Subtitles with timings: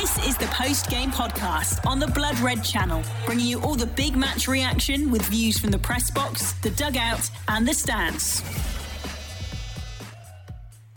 [0.00, 3.84] This is the post game podcast on the Blood Red channel, bringing you all the
[3.84, 8.42] big match reaction with views from the press box, the dugout, and the stands.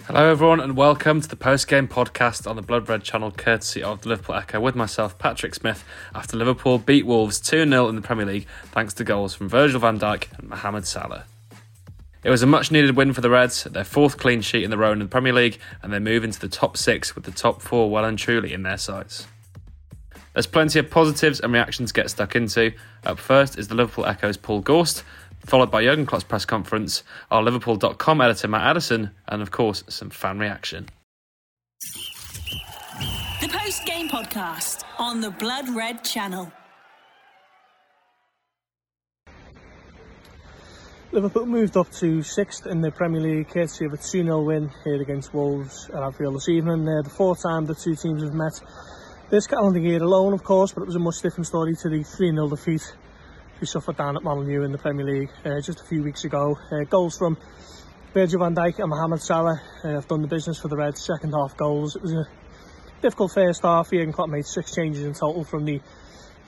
[0.05, 3.83] Hello, everyone, and welcome to the post game podcast on the Blood Red channel, courtesy
[3.83, 5.83] of the Liverpool Echo, with myself, Patrick Smith,
[6.15, 9.81] after Liverpool beat Wolves 2 0 in the Premier League thanks to goals from Virgil
[9.81, 11.25] van Dijk and Mohamed Salah.
[12.25, 14.79] It was a much needed win for the Reds, their fourth clean sheet in the
[14.79, 17.61] row in the Premier League, and they move into the top six with the top
[17.61, 19.27] four well and truly in their sights.
[20.33, 22.73] There's plenty of positives and reactions to get stuck into.
[23.03, 25.03] Up first is the Liverpool Echo's Paul Gorst,
[25.45, 30.09] followed by Jurgen Klopp's press conference, our Liverpool.com editor Matt Addison, and of course, some
[30.09, 30.89] fan reaction.
[33.39, 36.51] The post game podcast on the Blood Red channel.
[41.15, 44.69] Liverpool moved up to sixth in the Premier League, courtesy of a 2 0 win
[44.83, 46.85] here against Wolves at Anfield this evening.
[46.85, 48.51] Uh, the fourth time the two teams have met
[49.29, 52.03] this calendar year alone, of course, but it was a much different story to the
[52.03, 52.81] 3 0 defeat
[53.61, 56.57] we suffered down at Molineux in the Premier League uh, just a few weeks ago.
[56.69, 57.37] Uh, goals from
[58.13, 61.01] Virgil van Dijk and Mohamed Salah uh, have done the business for the Reds.
[61.01, 61.95] Second half goals.
[61.95, 62.25] It was a
[63.01, 63.89] difficult first half.
[63.89, 65.79] Jurgen Klopp made six changes in total from the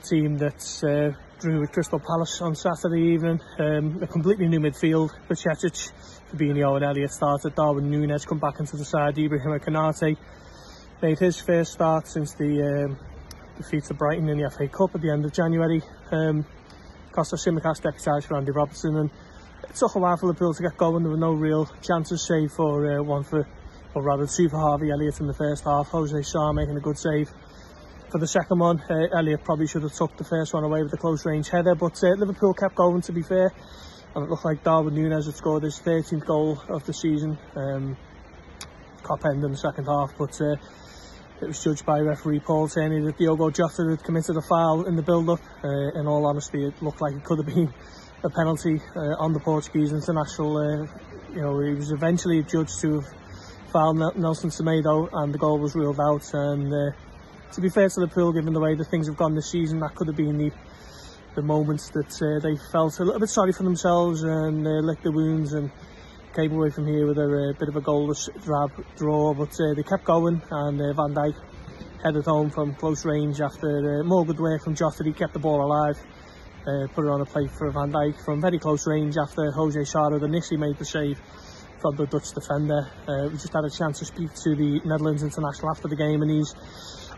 [0.04, 3.40] team that uh, drew with Crystal Palace on Saturday evening.
[3.58, 5.10] Um, a completely new midfield.
[5.28, 5.92] Bajcetic,
[6.32, 7.54] Fabinho and Elliott started.
[7.54, 9.16] Darwin Núñez come back into the side.
[9.16, 10.16] Ibrahim Konate
[11.00, 12.98] made his first start since the um,
[13.56, 15.80] defeat to Brighton in the FA Cup at the end of January.
[16.10, 16.44] Um,
[17.12, 19.10] Kostas Tsimikas deputised for Andy Robertson and
[19.62, 21.04] it took a while for Liverpool to get going.
[21.04, 23.46] There were no real chances save for uh, one for,
[23.94, 25.88] or rather two for Harvey Elliott in the first half.
[25.88, 27.30] Jose Sá making a good save
[28.10, 28.80] for the second one.
[28.88, 31.74] Uh, Elliott probably should have took the first one away with a close range header,
[31.74, 33.52] but uh, Liverpool kept going to be fair.
[34.14, 37.38] And it looked like Darwin Núñez had scored his 13th goal of the season.
[37.54, 37.96] Um,
[39.02, 40.56] Kop end in the second half, but uh,
[41.40, 44.96] it was judged by referee Paul Tierney that Diogo Jota had committed a foul in
[44.96, 45.40] the build-up.
[45.62, 47.72] Uh, in all honesty, it looked like it could have been
[48.24, 50.56] a penalty uh, on the Portuguese international.
[50.56, 50.86] Uh,
[51.32, 53.14] you know, he was eventually judged to have
[53.72, 56.24] fouled Nelson Semedo, and the goal was ruled out.
[56.34, 56.96] And uh,
[57.52, 59.94] to be fair to Liverpool, given the way that things have gone this season, that
[59.94, 60.50] could have been the
[61.38, 65.04] the moments that uh, they felt a little bit sorry for themselves and uh, licked
[65.04, 65.70] the wounds and
[66.34, 69.32] came away from here with a, uh, bit of a goalless drab draw.
[69.34, 71.36] But uh, they kept going, and uh, Van Dijk
[72.02, 75.04] headed home from close range after more good work from Jota.
[75.04, 75.96] He kept the ball alive.
[76.94, 80.10] Put it on a plate for Van Dijk from very close range after Jose Sá
[80.10, 81.18] had initially made the save
[81.80, 82.90] from the Dutch defender.
[83.30, 86.30] We just had a chance to speak to the Netherlands international after the game, and
[86.30, 86.54] he's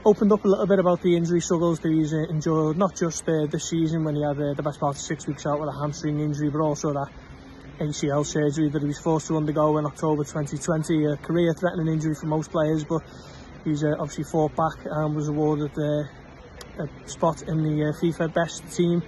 [0.04, 3.46] opened up a little bit about the injury struggles that he's endured, not just uh,
[3.50, 5.78] this season when he had uh, the best part of six weeks out with a
[5.78, 7.08] hamstring injury, but also that
[7.78, 12.26] ACL surgery that he was forced to undergo in October 2020, a career-threatening injury for
[12.26, 13.02] most players, but
[13.64, 18.32] he's uh, obviously fought back and was awarded uh, a spot in the uh, FIFA
[18.32, 19.02] best team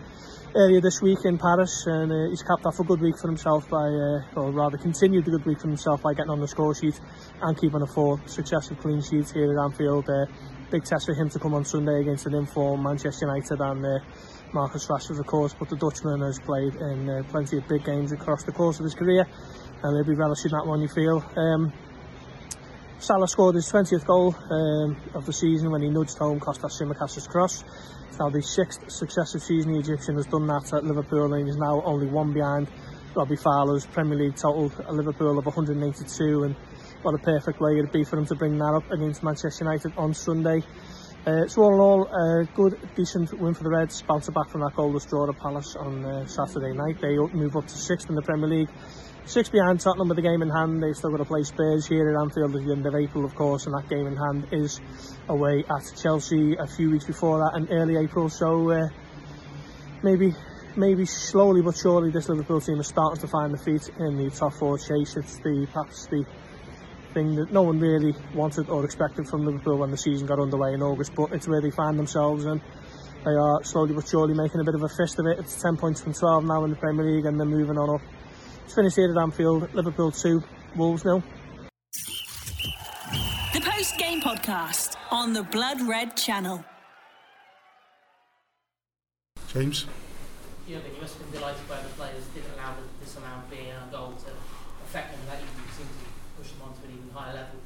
[0.54, 3.69] earlier this week in Paris, and uh, he's capped off a good week for himself
[3.70, 6.75] by, uh, or rather continued a good week for himself by getting on the score
[6.75, 6.98] sheet
[7.41, 10.08] and keeping a four successive clean sheets here at Anfield.
[10.08, 10.26] Uh,
[10.72, 13.99] big test for him to come on Sunday against an informed Manchester United and uh,
[14.55, 18.10] Marcus Rashford of course but the Dutchman has played in uh, plenty of big games
[18.10, 19.27] across the course of his career
[19.82, 21.71] and he'll be relishing that one you feel um,
[23.00, 27.27] Salah scored his 20th goal um, of the season when he nudged home Kostas Simakas's
[27.27, 27.65] cross.
[28.09, 31.59] It's now the sixth successive season the Egyptian has done that at Liverpool and he's
[31.59, 32.69] now only one behind
[33.15, 36.56] Robbie Fowler's Premier League total at Liverpool of 182 and
[37.02, 39.92] what a perfect way it'd be for him to bring that up against Manchester United
[39.96, 40.62] on Sunday.
[41.24, 44.02] Uh, so all in all, a uh, good, decent win for the Reds.
[44.02, 47.00] Bounce back from that goalless draw at Palace on uh, Saturday night.
[47.00, 48.70] They move up to sixth in the Premier League.
[49.24, 50.82] Six behind Tottenham with the game in hand.
[50.82, 53.36] They've still got to play Spurs here at Anfield at the end of April, of
[53.36, 54.80] course, and that game in hand is
[55.28, 58.28] away at Chelsea a few weeks before that in early April.
[58.28, 58.88] So uh,
[60.02, 60.34] maybe,
[60.76, 64.28] maybe slowly but surely, this Liverpool team is starting to find the feet in the
[64.30, 65.16] top four chase.
[65.16, 66.26] It's the perhaps the
[67.12, 70.75] thing that no one really wanted or expected from Liverpool when the season got underway
[70.75, 72.61] in August, but it's where they find themselves and
[73.25, 75.38] they are slowly but surely making a bit of a fist of it.
[75.38, 78.00] It's 10 points from 12 now in the Premier League and they're moving on up.
[78.64, 80.43] It's finished here at Anfield, Liverpool 2,
[80.76, 81.23] Wolves nil.
[83.53, 86.65] The post game podcast on the Blood Red channel.
[89.53, 89.87] James?
[90.67, 93.88] Yeah, you must have been delighted by the players didn't allow this amount being a
[93.91, 94.31] goal to
[94.85, 96.06] affect them that you seem to
[96.38, 97.59] push them on to an even higher level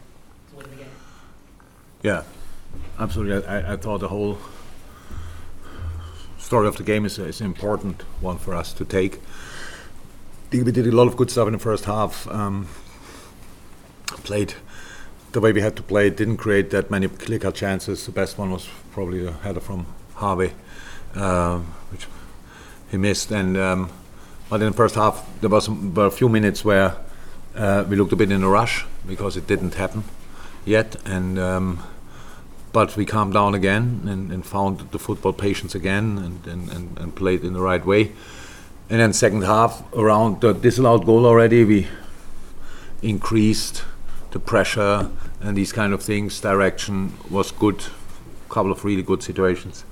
[0.50, 0.90] to win the game.
[2.02, 2.22] Yeah,
[2.98, 3.46] absolutely.
[3.46, 4.38] I, I thought the whole
[6.38, 9.20] story of the game is, is an important one for us to take.
[10.52, 12.28] We did a lot of good stuff in the first half.
[12.28, 12.68] Um,
[14.22, 14.54] played
[15.32, 18.06] the way we had to play didn't create that many clear cut chances.
[18.06, 20.52] The best one was probably the header from Harvey,
[21.14, 22.06] um, which
[22.90, 23.30] he missed.
[23.30, 23.90] And um,
[24.48, 26.96] but in the first half, there was were a few minutes where uh,
[27.88, 30.04] we looked a bit in a rush because it didn't happen
[30.64, 30.96] yet.
[31.04, 31.82] And um,
[32.76, 36.98] but we calmed down again and, and found the football patience again and, and, and,
[36.98, 38.12] and played in the right way.
[38.90, 41.86] And then second half, around the disallowed goal already, we
[43.00, 43.82] increased
[44.32, 45.10] the pressure
[45.40, 46.38] and these kind of things.
[46.38, 47.82] Direction was good,
[48.46, 49.84] a couple of really good situations.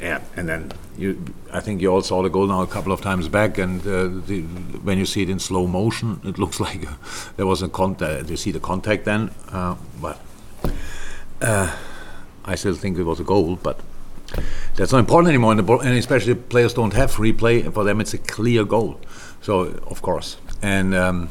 [0.00, 3.00] Yeah, and then you, I think you all saw the goal now a couple of
[3.00, 4.42] times back, and uh, the,
[4.82, 6.94] when you see it in slow motion, it looks like uh,
[7.36, 8.28] there was a contact.
[8.28, 10.20] You see the contact then, uh, but
[11.40, 11.74] uh,
[12.44, 13.56] I still think it was a goal.
[13.56, 13.80] But
[14.74, 17.64] that's not important anymore, and, and especially players don't have replay.
[17.64, 19.00] And for them, it's a clear goal.
[19.40, 21.30] So of course, and um,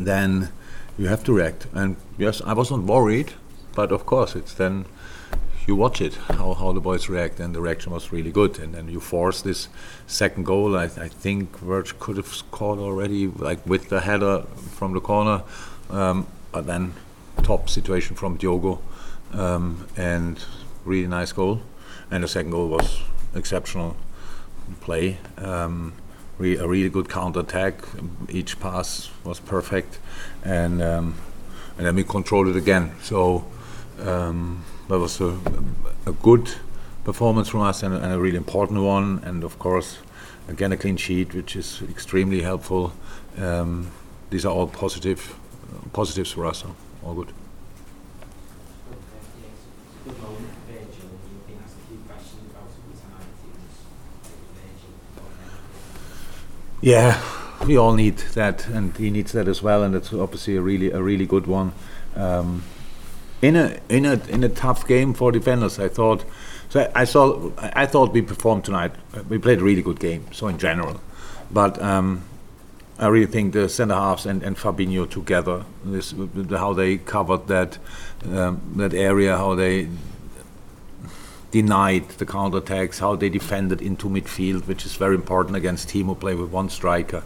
[0.00, 0.48] then
[0.98, 1.66] you have to react.
[1.72, 3.32] And yes, I wasn't worried,
[3.74, 4.86] but of course, it's then
[5.66, 8.58] you watch it how, how the boys react, and the reaction was really good.
[8.58, 9.68] And then you force this
[10.06, 10.76] second goal.
[10.76, 14.42] I, I think Verge could have scored already, like with the header
[14.76, 15.42] from the corner,
[15.90, 16.94] um, but then
[17.42, 18.80] top situation from Diogo,
[19.32, 20.42] um, and
[20.84, 21.62] really nice goal.
[22.10, 23.00] And the second goal was
[23.34, 23.96] exceptional
[24.80, 25.18] play.
[25.38, 25.94] Um,
[26.38, 27.74] re- a really good counter attack.
[28.28, 29.98] Each pass was perfect,
[30.44, 31.14] and um,
[31.76, 32.92] and then we controlled it again.
[33.02, 33.46] So
[34.00, 35.38] um, that was a,
[36.06, 36.50] a good
[37.04, 39.20] performance from us and, and, a really important one.
[39.24, 39.98] And of course,
[40.48, 42.92] again a clean sheet, which is extremely helpful.
[43.38, 43.90] Um,
[44.30, 45.34] these are all positive
[45.92, 46.58] positives for us.
[46.58, 47.32] So all good.
[56.80, 57.18] Yeah,
[57.66, 60.90] we all need that, and he needs that as well, and it's obviously a really
[60.90, 61.72] a really good one.
[62.14, 62.62] Um,
[63.44, 66.24] in a in a in a tough game for defenders, I thought.
[66.70, 67.50] So I, saw.
[67.58, 68.92] I thought we performed tonight.
[69.28, 70.26] We played a really good game.
[70.32, 71.00] So in general,
[71.50, 72.24] but um,
[72.98, 76.14] I really think the centre halves and, and Fabinho together, this,
[76.50, 77.78] how they covered that
[78.24, 79.88] um, that area, how they
[81.50, 86.06] denied the counter attacks, how they defended into midfield, which is very important against team
[86.06, 87.22] who play with one striker.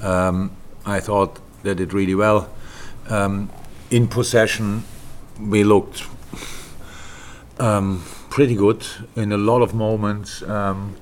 [0.00, 0.52] Um,
[0.86, 2.48] I thought they did really well.
[3.08, 3.50] Um,
[3.90, 4.84] in possession,
[5.40, 6.04] we looked
[7.58, 8.86] um, pretty good
[9.16, 10.96] in a lot of moments um,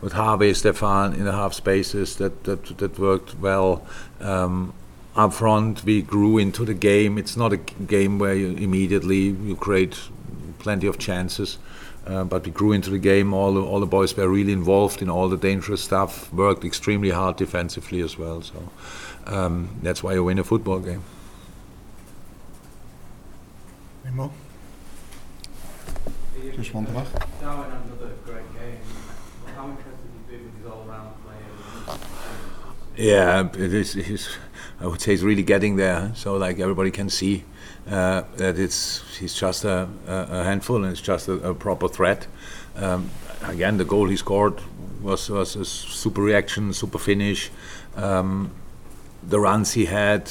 [0.00, 3.86] with Harvey, Stefan in the half spaces that that, that worked well.
[4.20, 4.72] Um,
[5.14, 7.16] up front, we grew into the game.
[7.16, 9.98] It's not a game where you immediately you create
[10.58, 11.58] plenty of chances.
[12.06, 13.34] Uh, but we grew into the game.
[13.34, 16.32] All the, all the boys were really involved in all the dangerous stuff.
[16.32, 18.42] Worked extremely hard defensively as well.
[18.42, 18.68] So
[19.26, 21.02] um, that's why you win a football game.
[24.16, 24.32] Any more?
[26.56, 27.04] Just one more.
[27.42, 28.78] Darwin had another great game.
[29.54, 31.96] How interested have you been with his all-round play?
[32.96, 33.94] Yeah, it is.
[33.94, 34.28] It is
[34.80, 36.12] I would say he's really getting there.
[36.14, 37.44] So like everybody can see
[37.90, 42.26] uh, that it's he's just a, a, handful and it's just a, a proper threat.
[42.76, 43.10] Um,
[43.42, 44.60] again, the goal he scored
[45.02, 47.50] was was a super reaction, super finish.
[47.96, 48.50] Um,
[49.22, 50.30] the runs he had,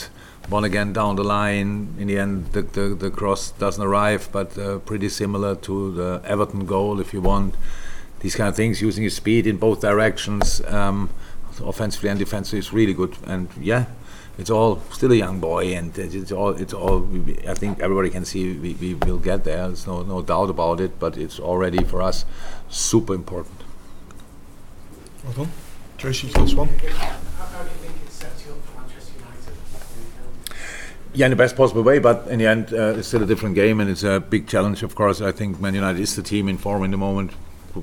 [0.50, 1.95] one again down the line.
[2.00, 6.21] In the end, the, the, the cross doesn't arrive, but uh, pretty similar to the
[6.25, 7.56] Everton goal, if you want.
[8.19, 11.09] These kind of things, using his speed in both directions, um,
[11.64, 13.18] offensively and defensively, is really good.
[13.25, 13.85] And yeah,
[14.37, 17.07] it's all still a young boy, and it's all it's all.
[17.47, 19.68] I think everybody can see we, we will get there.
[19.68, 20.99] There's no no doubt about it.
[20.99, 22.25] But it's already for us
[22.69, 23.61] super important.
[25.23, 25.52] Well done,
[25.97, 26.28] Tracy.
[26.28, 26.68] First one.
[26.68, 29.57] How, how do you think it sets you up for Manchester United?
[31.16, 33.56] Yeah, in the best possible way, but in the end, uh, it's still a different
[33.56, 34.84] game, and it's a big challenge.
[34.84, 37.31] Of course, I think Man United is the team in form in the moment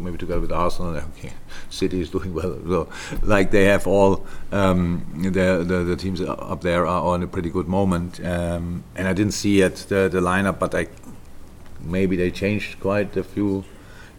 [0.01, 0.97] maybe together with Arsenal.
[0.97, 1.33] Okay,
[1.71, 2.59] City is doing well.
[2.67, 2.89] So,
[3.23, 7.51] like they have all um, the, the, the teams up there are on a pretty
[7.51, 8.25] good moment.
[8.25, 10.89] Um, and I didn't see it the, the lineup, but I
[11.81, 13.65] maybe they changed quite a few.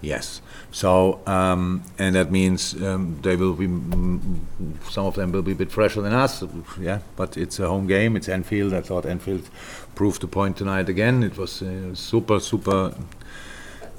[0.04, 0.42] Yes.
[0.72, 3.68] So um, and that means um, they will be
[4.90, 6.44] some of them will be a bit fresher than us.
[6.80, 8.18] Yeah, but it's a home game.
[8.18, 8.74] It's Anfield.
[8.74, 9.50] I thought Anfield
[9.96, 11.24] proved the point tonight again.
[11.24, 12.94] It was uh, super super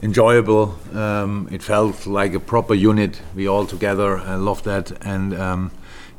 [0.02, 0.76] enjoyable.
[0.92, 3.22] Um, it felt like a proper unit.
[3.34, 4.18] We all together.
[4.18, 5.70] I love that, and um,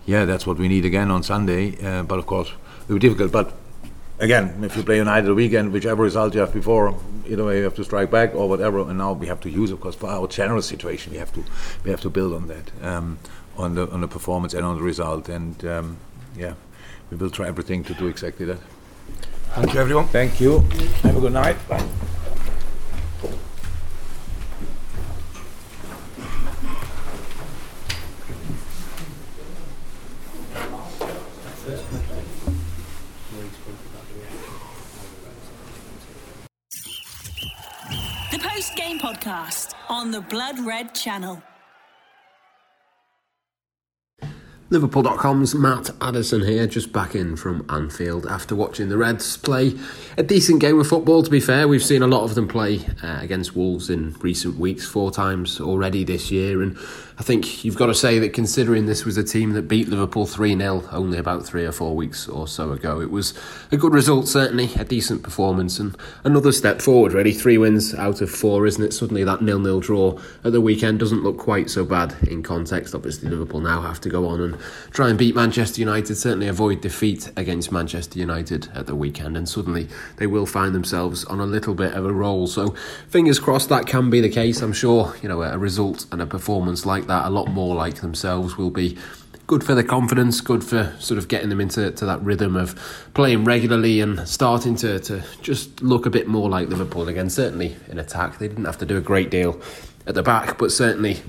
[0.05, 1.77] yeah, that's what we need again on Sunday.
[1.85, 3.31] Uh, but of course, it will be difficult.
[3.31, 3.53] But
[4.19, 6.95] again, if you play United weekend, whichever result you have before,
[7.27, 8.79] either way you have to strike back or whatever.
[8.79, 11.43] And now we have to use, of course, for our general situation, we have to
[11.83, 13.19] we have to build on that, um,
[13.57, 15.29] on the on the performance and on the result.
[15.29, 15.97] And um,
[16.37, 16.53] yeah,
[17.09, 18.59] we will try everything to do exactly that.
[19.55, 20.07] Thank you, everyone.
[20.07, 20.59] Thank you.
[21.03, 21.57] Have a good night.
[21.69, 21.85] Bye.
[40.15, 41.43] The Blood Red channel.
[44.75, 49.73] Liverpool.com's Matt Addison here, just back in from Anfield after watching the Reds play
[50.17, 51.23] a decent game of football.
[51.23, 54.57] To be fair, we've seen a lot of them play uh, against Wolves in recent
[54.57, 56.77] weeks, four times already this year, and
[57.17, 60.25] I think you've got to say that considering this was a team that beat Liverpool
[60.25, 63.33] 3 0 only about three or four weeks or so ago, it was
[63.71, 67.31] a good result, certainly, a decent performance, and another step forward, really.
[67.31, 68.91] Three wins out of four, isn't it?
[68.93, 72.93] Suddenly that nil nil draw at the weekend doesn't look quite so bad in context.
[72.93, 74.57] Obviously, Liverpool now have to go on and
[74.91, 79.47] try and beat Manchester United, certainly avoid defeat against Manchester United at the weekend, and
[79.47, 82.47] suddenly they will find themselves on a little bit of a roll.
[82.47, 82.75] So,
[83.07, 84.61] fingers crossed that can be the case.
[84.61, 88.01] I'm sure, you know, a result and a performance like that, a lot more like
[88.01, 88.97] themselves, will be
[89.47, 92.75] good for their confidence, good for sort of getting them into to that rhythm of
[93.13, 97.29] playing regularly and starting to, to just look a bit more like Liverpool again.
[97.29, 99.61] Certainly in attack, they didn't have to do a great deal
[100.07, 101.21] at the back, but certainly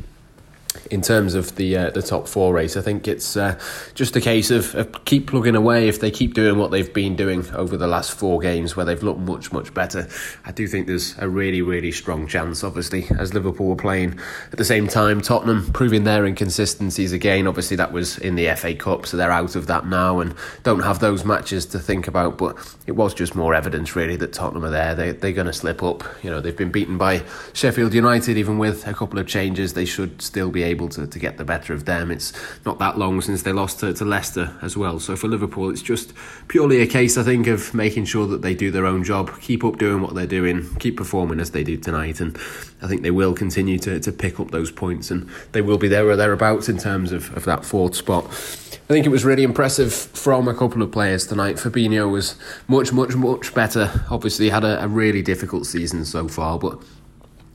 [0.91, 2.77] in terms of the uh, the top four race.
[2.77, 3.59] I think it's uh,
[3.95, 5.89] just a case of, of, keep plugging away.
[5.89, 9.03] If they keep doing what they've been doing over the last four games, where they've
[9.03, 10.09] looked much much better,
[10.45, 12.63] I do think there's a really really strong chance.
[12.65, 14.19] Obviously, as Liverpool were playing
[14.53, 17.47] at the same time, Tottenham proving their inconsistencies again.
[17.47, 20.81] Obviously, that was in the FA Cup, so they're out of that now and don't
[20.81, 22.39] have those matches to think about.
[22.39, 24.95] But it was just more evidence really that Tottenham are there.
[24.95, 26.05] They they're going to slip up.
[26.23, 29.75] You know, they've been beaten by Sheffield United, even with a couple of changes.
[29.75, 32.11] They should still be able to, to get the better of them.
[32.11, 32.33] It's
[32.65, 35.01] not that long since they lost to, to Leicester as well.
[35.01, 36.13] So for Liverpool, it's just
[36.49, 39.65] purely a case, I think, of making sure that they do their own job, keep
[39.65, 42.21] up doing what they're doing, keep performing as they did tonight.
[42.21, 42.37] And
[42.83, 45.89] I think they will continue to, to pick up those points and they will be
[45.89, 48.27] there or thereabouts in terms of, of that fourth spot.
[48.89, 51.57] I think it was really impressive from a couple of players tonight.
[51.57, 52.37] Fabinho was
[52.69, 53.91] much, much, much better.
[54.11, 56.81] Obviously, had a, a really difficult season so far, but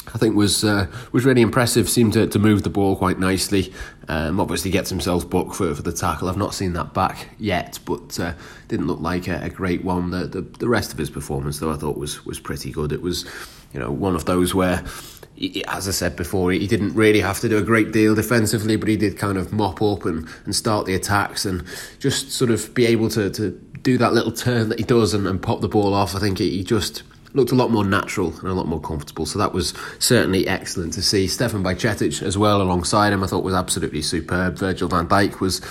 [0.08, 1.88] I think was uh, was really impressive.
[1.90, 3.72] Seemed to, to move the ball quite nicely.
[4.08, 6.28] Um, obviously gets himself booked for, for the tackle.
[6.28, 8.34] I've not seen that back yet, but uh,
[8.68, 10.10] didn't look like a, a great one.
[10.10, 12.92] The, the, the rest of his performance, though, I thought was was pretty good.
[12.92, 13.26] It was,
[13.74, 14.84] you know, one of those where.
[15.34, 18.76] He, as I said before, he didn't really have to do a great deal defensively,
[18.76, 21.64] but he did kind of mop up and, and start the attacks and
[21.98, 25.26] just sort of be able to, to do that little turn that he does and,
[25.26, 26.16] and pop the ball off.
[26.16, 27.02] I think he, he just
[27.34, 29.26] looked a lot more natural and a lot more comfortable.
[29.26, 31.28] So that was certainly excellent to see.
[31.28, 34.58] Stefan Bajcetic as well alongside him, I thought was absolutely superb.
[34.58, 35.62] Virgil van Dijk was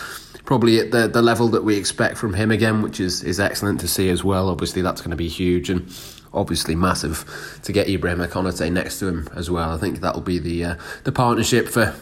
[0.45, 3.81] probably at the, the level that we expect from him again, which is, is excellent
[3.81, 4.49] to see as well.
[4.49, 5.89] Obviously, that's going to be huge and
[6.33, 9.71] obviously massive to get Ibrahim Konate next to him as well.
[9.71, 10.75] I think that'll be the uh,
[11.05, 11.95] the partnership for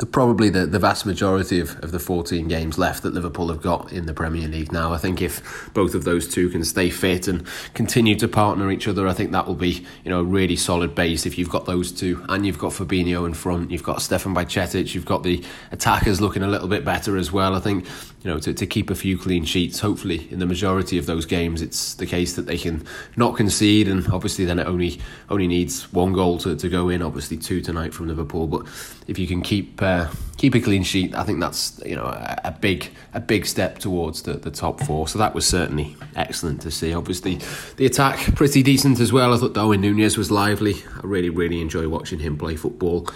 [0.00, 3.60] the, probably the, the vast majority of, of the 14 games left that Liverpool have
[3.60, 4.94] got in the Premier League now.
[4.94, 8.88] I think if both of those two can stay fit and continue to partner each
[8.88, 11.26] other, I think that will be you know a really solid base.
[11.26, 14.94] If you've got those two and you've got Fabinho in front, you've got Stefan Bajcetic,
[14.94, 17.54] you've got the attackers looking a little bit better as well.
[17.54, 17.86] I think
[18.22, 19.80] you know to, to keep a few clean sheets.
[19.80, 22.84] Hopefully, in the majority of those games, it's the case that they can
[23.16, 25.00] not concede, and obviously then it only
[25.30, 27.02] only needs one goal to, to go in.
[27.02, 28.66] Obviously, two tonight from Liverpool, but
[29.06, 32.40] if you can keep uh, keep a clean sheet, I think that's you know a,
[32.44, 35.08] a, big a big step towards the, the top four.
[35.08, 36.92] So that was certainly excellent to see.
[36.92, 37.40] Obviously,
[37.76, 39.32] the attack pretty decent as well.
[39.32, 40.74] I thought Darwin Nunez was lively.
[40.96, 43.08] I really really enjoy watching him play football.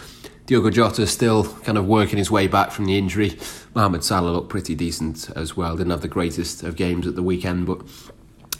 [0.46, 3.38] Diogo Jota still kind of working his way back from the injury.
[3.74, 5.76] Mohamed Salah looked pretty decent as well.
[5.76, 7.80] Didn't have the greatest of games at the weekend, but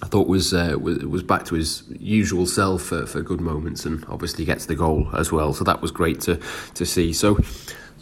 [0.03, 4.05] I thought was uh, was, back to his usual self for, for good moments, and
[4.09, 5.53] obviously gets the goal as well.
[5.53, 6.41] So that was great to
[6.75, 7.13] to see.
[7.13, 7.39] So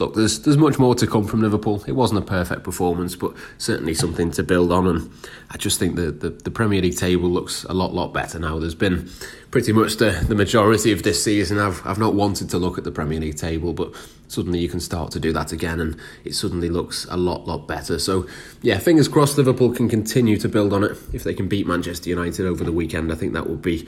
[0.03, 1.83] look, there's there's much more to come from Liverpool.
[1.87, 4.85] It wasn't a perfect performance, but certainly something to build on.
[4.87, 5.11] And
[5.49, 8.59] I just think the, the Premier League table looks a lot lot better now.
[8.59, 9.09] There's been
[9.51, 11.57] pretty much the, the majority of this season.
[11.57, 13.93] I've I've not wanted to look at the Premier League table, but
[14.27, 17.67] suddenly you can start to do that again, and it suddenly looks a lot lot
[17.67, 17.97] better.
[17.97, 18.27] So
[18.61, 20.97] yeah, fingers crossed Liverpool can continue to build on it.
[21.13, 23.87] If they can beat Manchester United over the weekend, I think that would be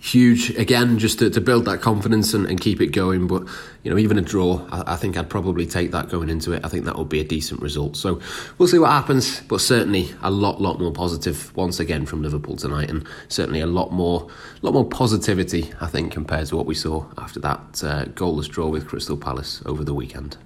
[0.00, 3.26] huge again just to, to build that confidence and, and keep it going.
[3.26, 3.44] But
[3.82, 6.64] you know even a draw I, I, think I'd probably take that going into it.
[6.64, 7.96] I think that would be a decent result.
[7.96, 8.20] So
[8.58, 9.40] we'll see what happens.
[9.40, 12.90] But certainly a lot lot more positive once again from Liverpool tonight.
[12.90, 14.28] And certainly a lot more
[14.62, 18.68] lot more positivity I think compared to what we saw after that uh, goalless draw
[18.68, 20.36] with Crystal Palace over the weekend.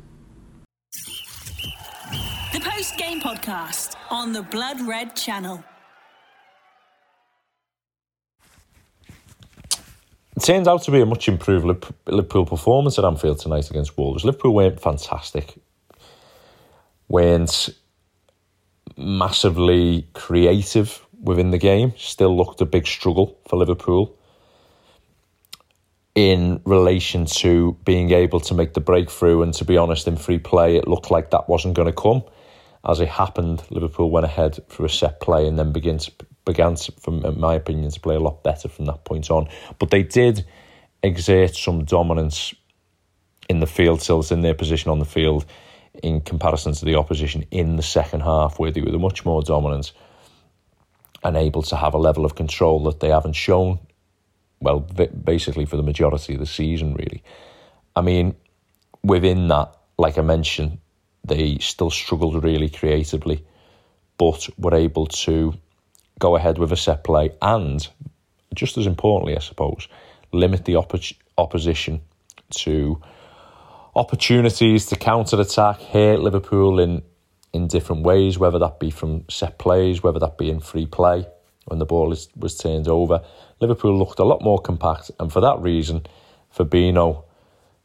[2.53, 5.65] The post game podcast on the Blood Red channel
[10.37, 14.25] it turns out to be a much improved Liverpool performance at Anfield tonight against Wolves.
[14.25, 15.55] Liverpool weren't fantastic,
[17.09, 17.69] weren't
[18.97, 21.93] massively creative within the game.
[21.97, 24.19] Still looked a big struggle for Liverpool
[26.15, 29.43] in relation to being able to make the breakthrough.
[29.43, 32.23] And to be honest, in free play, it looked like that wasn't going to come.
[32.85, 36.13] As it happened, Liverpool went ahead for a set play and then began to,
[36.45, 39.49] began, to, from in my opinion, to play a lot better from that point on.
[39.79, 40.45] But they did
[41.03, 42.55] exert some dominance
[43.49, 45.45] in the field tilts in their position on the field
[46.03, 49.93] in comparison to the opposition in the second half, where they were much more dominant
[51.25, 53.79] and able to have a level of control that they haven't shown,
[54.61, 57.23] well, basically for the majority of the season, really.
[57.95, 58.35] I mean,
[59.05, 60.79] within that, like I mentioned,
[61.25, 63.45] they still struggled really creatively,
[64.19, 65.55] but were able to
[66.19, 67.87] go ahead with a set play and,
[68.55, 69.89] just as importantly, I suppose,
[70.33, 72.03] limit the oppo- opposition
[72.51, 73.01] to
[73.95, 77.03] opportunities to counter attack, hit Liverpool in
[77.53, 81.27] in different ways, whether that be from set plays, whether that be in free play
[81.67, 83.23] when the ball is, was turned over.
[83.61, 86.07] Liverpool looked a lot more compact, and for that reason,
[86.57, 87.25] Fabinho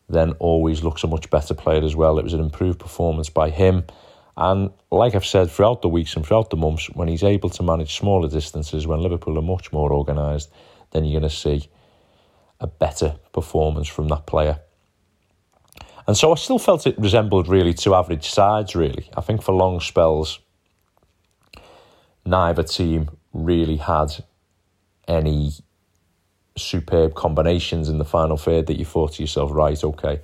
[0.10, 2.18] then always looks a much better player as well.
[2.18, 3.84] It was an improved performance by him.
[4.38, 7.63] And like I've said throughout the weeks and throughout the months, when he's able to
[7.63, 10.51] manage smaller distances, when Liverpool are much more organised,
[10.91, 11.67] then you're going to see
[12.60, 14.60] a better performance from that player.
[16.06, 19.10] And so I still felt it resembled really two average sides, really.
[19.17, 20.39] I think for long spells,
[22.24, 24.24] neither team really had
[25.08, 25.51] any
[26.56, 30.22] superb combinations in the final third that you thought to yourself, right, okay,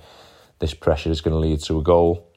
[0.60, 2.30] this pressure is going to lead to a goal.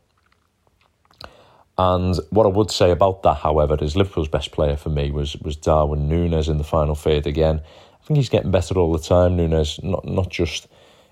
[1.77, 5.35] And what I would say about that, however, is Liverpool's best player for me was
[5.37, 7.61] was Darwin Núñez in the final third again.
[8.01, 10.67] I think he's getting better all the time, Núñez, not not just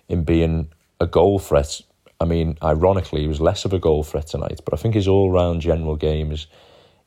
[0.07, 0.69] in being
[0.99, 1.81] a goal threat,
[2.19, 5.07] I mean, ironically, he was less of a goal threat tonight, but I think his
[5.07, 6.47] all round general game is,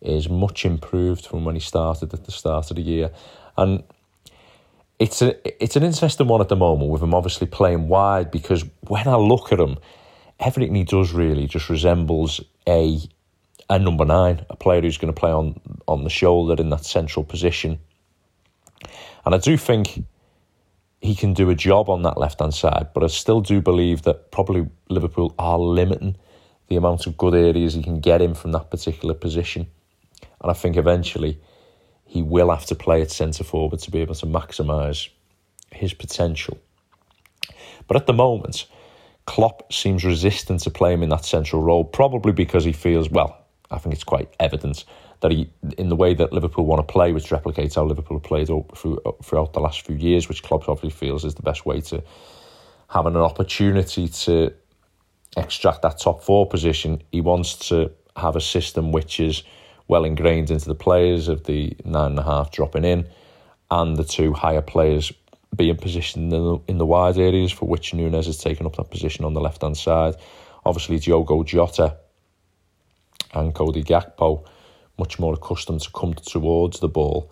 [0.00, 3.10] is much improved from when he started at the start of the year.
[3.56, 3.82] And
[4.98, 8.64] it's a it's an interesting one at the moment with him obviously playing wide because
[8.82, 9.78] when I look at him,
[10.38, 12.98] everything he does really just resembles a
[13.70, 16.84] a number nine, a player who's going to play on on the shoulder in that
[16.84, 17.78] central position.
[19.24, 20.04] And I do think
[21.00, 24.02] he can do a job on that left hand side, but I still do believe
[24.02, 26.16] that probably Liverpool are limiting
[26.68, 29.66] the amount of good areas he can get in from that particular position.
[30.40, 31.40] And I think eventually
[32.04, 35.08] he will have to play at centre forward to be able to maximise
[35.70, 36.58] his potential.
[37.86, 38.66] But at the moment,
[39.26, 43.44] Klopp seems resistant to play him in that central role, probably because he feels, well,
[43.70, 44.84] I think it's quite evident
[45.20, 48.24] that he, in the way that Liverpool want to play, which replicates how Liverpool have
[48.24, 51.80] played through, throughout the last few years, which Klopp obviously feels is the best way
[51.82, 52.02] to
[52.88, 54.52] have an opportunity to
[55.36, 57.02] extract that top four position.
[57.12, 59.42] He wants to have a system which is
[59.88, 63.08] well ingrained into the players of the nine and a half dropping in,
[63.70, 65.12] and the two higher players
[65.54, 68.90] being positioned in the, in the wide areas for which Núñez has taken up that
[68.90, 70.14] position on the left hand side.
[70.64, 71.96] Obviously, Diogo Jota
[73.34, 74.44] and Cody Gakpo
[74.98, 77.30] much more accustomed to come towards the ball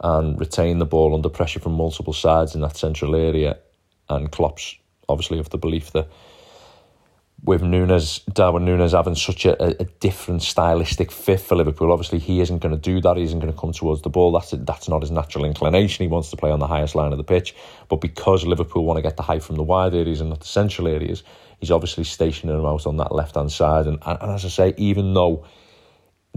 [0.00, 3.58] and retain the ball under pressure from multiple sides in that central area.
[4.08, 4.76] And Klopp's
[5.08, 6.08] obviously of the belief that
[7.42, 12.40] with Núñez, Darwin Núñez having such a, a, different stylistic fit for Liverpool, obviously he
[12.40, 13.16] isn't going to do that.
[13.16, 14.32] He isn't going to come towards the ball.
[14.32, 16.04] That's that's not his natural inclination.
[16.04, 17.54] He wants to play on the highest line of the pitch.
[17.88, 20.46] But because Liverpool want to get the height from the wide areas and not the
[20.46, 21.22] central areas,
[21.60, 23.86] he's obviously stationing him out on that left hand side.
[23.86, 25.44] And, and, and as I say, even though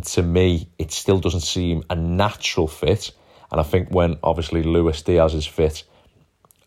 [0.02, 3.12] to me, it still doesn't seem a natural fit.
[3.52, 5.84] And I think when obviously Luis Diaz is fit,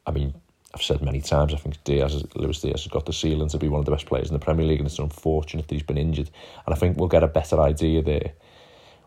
[0.07, 0.35] I mean,
[0.75, 3.69] I've said many times, I think Diaz, Luis Diaz has got the ceiling to be
[3.69, 5.99] one of the best players in the Premier League, and it's unfortunate that he's been
[5.99, 6.31] injured.
[6.65, 8.33] And I think we'll get a better idea there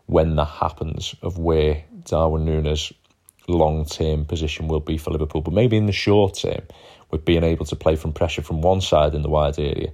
[0.06, 2.92] when that happens of where Darwin Núñez
[3.48, 5.40] long term position will be for Liverpool.
[5.40, 6.62] But maybe in the short term,
[7.10, 9.92] with being able to play from pressure from one side in the wide area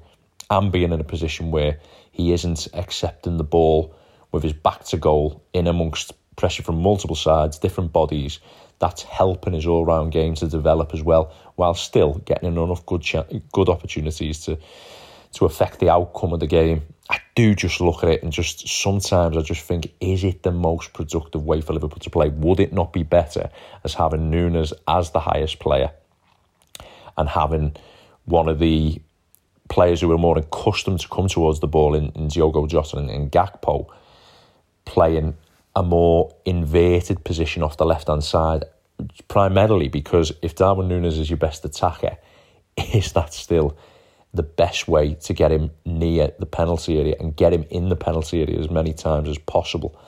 [0.51, 1.79] and being in a position where
[2.11, 3.95] he isn't accepting the ball
[4.33, 8.39] with his back to goal in amongst pressure from multiple sides, different bodies.
[8.83, 13.03] That's helping his all round game to develop as well, while still getting enough good
[13.03, 14.59] ch- good opportunities to
[15.35, 16.83] to affect the outcome of the game.
[17.09, 20.51] I do just look at it and just sometimes I just think, is it the
[20.51, 22.29] most productive way for Liverpool to play?
[22.29, 23.51] Would it not be better
[23.85, 25.93] as having Núñez as the highest player
[27.17, 27.77] and having
[28.25, 29.01] one of the
[29.69, 33.09] players who are more accustomed to come towards the ball in, in Diogo Jota and,
[33.09, 33.87] and Gakpo
[34.85, 35.37] playing
[35.75, 38.65] a more inverted position off the left hand side,
[39.29, 42.17] primarily because if Darwin Núñez is your best attacker,
[42.95, 43.77] is that still
[44.35, 47.97] the best way to get him near the penalty area and get him in the
[47.97, 49.99] penalty area as many times as possible?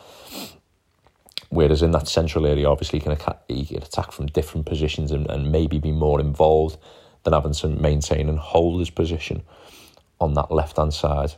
[1.51, 5.13] Whereas in that central area, obviously, he can, attack, he can attack from different positions
[5.13, 6.79] and, and maybe be more involved
[7.23, 9.43] than having to maintain and hold his position
[10.21, 11.35] on that left hand side,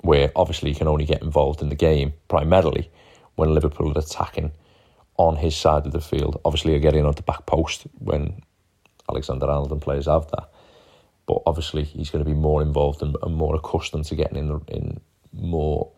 [0.00, 2.90] where obviously he can only get involved in the game primarily
[3.36, 4.52] when Liverpool are attacking
[5.18, 6.40] on his side of the field.
[6.44, 8.42] Obviously, you get in on the back post when
[9.08, 10.48] Alexander Arnold and players have that.
[11.26, 14.60] But obviously, he's going to be more involved and, and more accustomed to getting in
[14.68, 15.00] in
[15.32, 15.90] more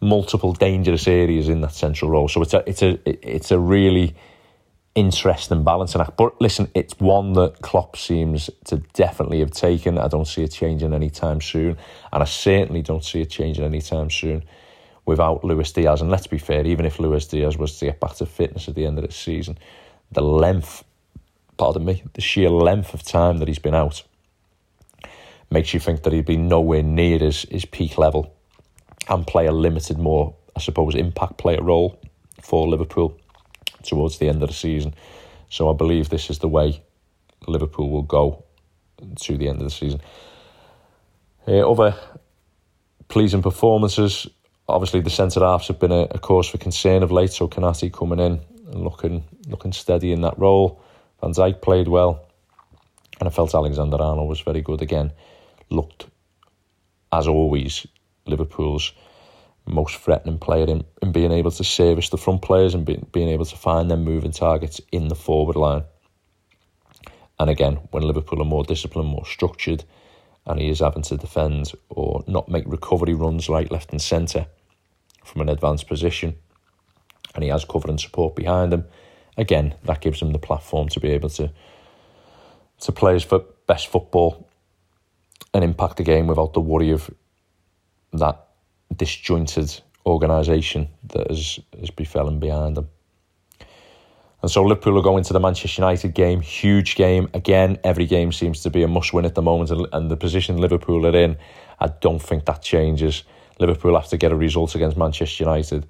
[0.00, 2.28] multiple dangerous areas in that central role.
[2.28, 4.16] So it's a it's a it's a really
[4.94, 6.16] interesting balancing act.
[6.16, 9.96] But listen, it's one that Klopp seems to definitely have taken.
[9.98, 11.76] I don't see it changing anytime soon,
[12.12, 14.42] and I certainly don't see it changing anytime soon
[15.08, 16.02] without Luis Diaz.
[16.02, 18.74] And let's be fair, even if Luis Diaz was to get back to fitness at
[18.74, 19.58] the end of the season,
[20.12, 20.84] the length,
[21.56, 24.02] pardon me, the sheer length of time that he's been out
[25.50, 28.34] makes you think that he'd be nowhere near his, his peak level
[29.08, 31.98] and play a limited, more, I suppose, impact player role
[32.42, 33.18] for Liverpool
[33.82, 34.94] towards the end of the season.
[35.48, 36.82] So I believe this is the way
[37.46, 38.44] Liverpool will go
[39.20, 40.02] to the end of the season.
[41.46, 41.94] Uh, other
[43.08, 44.26] pleasing performances
[44.68, 47.32] obviously the centre halves have been a, a, cause for concern of late.
[47.32, 50.82] So Konaté coming in and looking looking steady in that role.
[51.20, 52.28] Van Dijk played well,
[53.18, 55.12] and I felt Alexander Arnold was very good again.
[55.70, 56.06] Looked,
[57.12, 57.86] as always,
[58.26, 58.92] Liverpool's
[59.66, 63.28] most threatening player in, in being able to service the front players and be, being
[63.28, 65.82] able to find them moving targets in the forward line.
[67.38, 69.84] And again, when Liverpool are more disciplined, more structured,
[70.46, 74.46] and he is having to defend or not make recovery runs right, left, and centre
[75.28, 76.34] from an advanced position,
[77.34, 78.84] and he has cover and support behind him.
[79.36, 81.50] Again, that gives him the platform to be able to
[82.80, 83.26] to play his
[83.66, 84.48] best football
[85.52, 87.10] and impact the game without the worry of
[88.12, 88.46] that
[88.94, 92.88] disjointed organisation that has, has befallen behind them.
[94.40, 97.28] And so Liverpool will go into the Manchester United game, huge game.
[97.34, 100.58] Again, every game seems to be a must win at the moment, and the position
[100.58, 101.36] Liverpool are in,
[101.80, 103.24] I don't think that changes.
[103.58, 105.86] Liverpool have to get a result against Manchester United.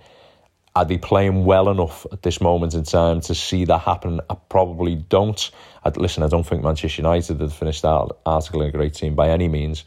[0.75, 4.21] Are they playing well enough at this moment in time to see that happen?
[4.31, 5.51] I probably don't.
[5.85, 9.15] I'd, listen, I don't think Manchester United have finished that article in a great team
[9.15, 9.85] by any means,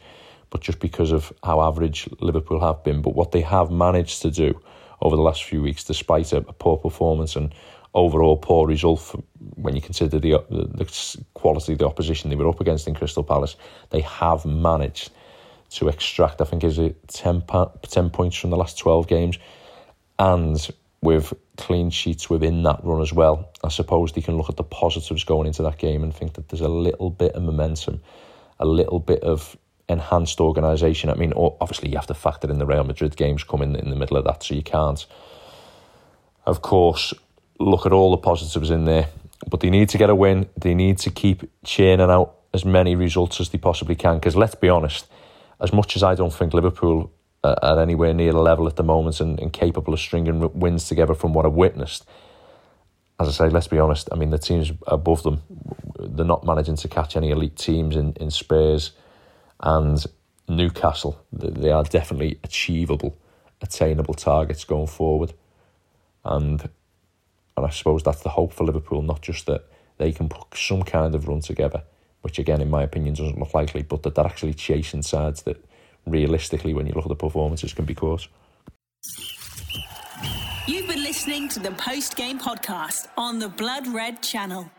[0.50, 3.00] but just because of how average Liverpool have been.
[3.00, 4.60] But what they have managed to do
[5.00, 7.54] over the last few weeks, despite a, a poor performance and
[7.94, 9.22] overall poor result for,
[9.54, 12.94] when you consider the, the, the quality of the opposition they were up against in
[12.94, 13.56] Crystal Palace,
[13.90, 15.10] they have managed
[15.76, 17.44] to extract, I think, is it 10,
[17.82, 19.38] 10 points from the last 12 games.
[20.18, 20.68] And
[21.00, 24.64] with clean sheets within that run as well, I suppose they can look at the
[24.64, 28.00] positives going into that game and think that there's a little bit of momentum,
[28.58, 29.56] a little bit of
[29.88, 31.10] enhanced organisation.
[31.10, 33.96] I mean, obviously, you have to factor in the Real Madrid games coming in the
[33.96, 35.04] middle of that, so you can't,
[36.46, 37.12] of course,
[37.58, 39.08] look at all the positives in there.
[39.48, 40.48] But they need to get a win.
[40.56, 44.16] They need to keep churning out as many results as they possibly can.
[44.16, 45.08] Because let's be honest,
[45.62, 47.12] as much as I don't think Liverpool
[47.44, 50.86] uh, are anywhere near the level at the moment and, and capable of stringing wins
[50.88, 52.04] together from what I've witnessed,
[53.20, 54.08] as I say, let's be honest.
[54.12, 55.42] I mean, the teams above them,
[55.98, 58.92] they're not managing to catch any elite teams in, in Spurs
[59.60, 60.04] and
[60.48, 61.24] Newcastle.
[61.32, 63.16] They are definitely achievable,
[63.60, 65.34] attainable targets going forward.
[66.24, 66.68] And
[67.56, 69.66] and I suppose that's the hope for Liverpool, not just that
[69.98, 71.82] they can put some kind of run together,
[72.22, 75.62] which again, in my opinion, doesn't look likely, but that they're actually chasing sides that
[76.06, 78.26] realistically, when you look at the performances, can be caught.
[80.66, 84.70] You've been listening to the post game podcast on the Blood Red channel.